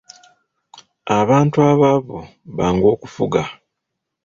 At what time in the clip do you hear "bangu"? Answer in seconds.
2.55-2.85